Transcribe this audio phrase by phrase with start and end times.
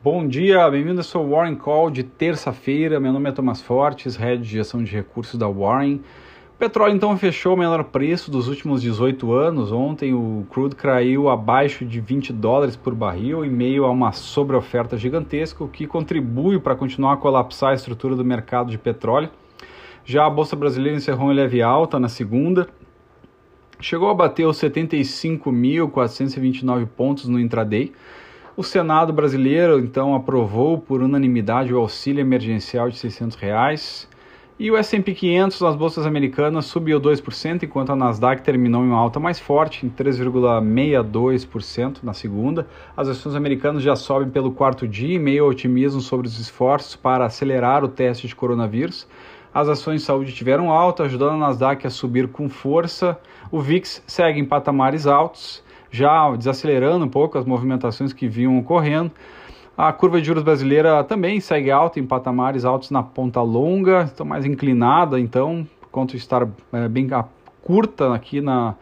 [0.00, 3.00] Bom dia, bem-vindo ao seu Warren Call de terça-feira.
[3.00, 5.96] Meu nome é Thomas Fortes, Head de Gestão de Recursos da Warren.
[6.54, 9.72] O petróleo então fechou o menor preço dos últimos 18 anos.
[9.72, 14.96] Ontem o crude caiu abaixo de 20 dólares por barril em meio a uma sobreoferta
[14.96, 19.30] gigantesca, o que contribui para continuar a colapsar a estrutura do mercado de petróleo.
[20.04, 22.68] Já a bolsa brasileira encerrou em leve alta na segunda,
[23.80, 27.92] chegou a bater os 75.429 pontos no intraday.
[28.58, 34.08] O Senado brasileiro então aprovou por unanimidade o auxílio emergencial de 600 reais.
[34.58, 38.98] E o S&P 500 nas bolsas americanas subiu 2%, enquanto a Nasdaq terminou em uma
[38.98, 42.66] alta mais forte, em 3,62% na segunda.
[42.96, 47.26] As ações americanas já sobem pelo quarto dia, em meio otimismo sobre os esforços para
[47.26, 49.06] acelerar o teste de coronavírus.
[49.54, 53.16] As ações de saúde tiveram alta, ajudando a Nasdaq a subir com força.
[53.52, 59.10] O VIX segue em patamares altos já desacelerando um pouco as movimentações que vinham ocorrendo.
[59.76, 64.24] A curva de juros brasileira também segue alta em patamares altos na ponta longa, está
[64.24, 65.66] mais inclinada, então,
[66.06, 67.08] de estar é, bem
[67.62, 68.74] curta aqui na,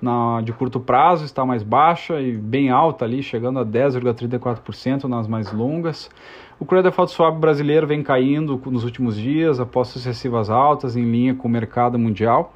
[0.00, 5.26] na, de curto prazo, está mais baixa e bem alta ali, chegando a 10,34% nas
[5.26, 6.10] mais longas.
[6.58, 11.34] O credit default swap brasileiro vem caindo nos últimos dias, após sucessivas altas, em linha
[11.34, 12.52] com o mercado mundial.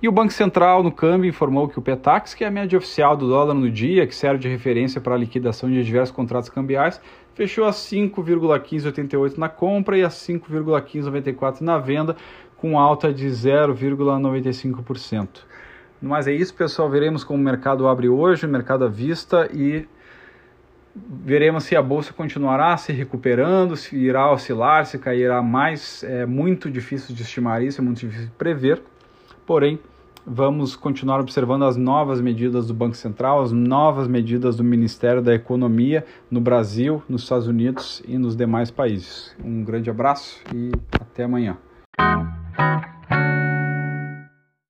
[0.00, 3.16] E o Banco Central, no câmbio, informou que o PETAX, que é a média oficial
[3.16, 7.00] do dólar no dia, que serve de referência para a liquidação de diversos contratos cambiais,
[7.34, 12.16] fechou a 5,1588 na compra e a 5,1594 na venda,
[12.56, 15.28] com alta de 0,95%.
[16.00, 16.88] Mas é isso, pessoal.
[16.88, 19.84] Veremos como o mercado abre hoje, o mercado à vista e
[20.94, 26.02] veremos se a bolsa continuará se recuperando, se irá oscilar, se cairá mais.
[26.04, 28.82] É muito difícil de estimar isso, é muito difícil de prever.
[29.48, 29.78] Porém,
[30.26, 35.34] vamos continuar observando as novas medidas do Banco Central, as novas medidas do Ministério da
[35.34, 39.34] Economia no Brasil, nos Estados Unidos e nos demais países.
[39.42, 41.56] Um grande abraço e até amanhã.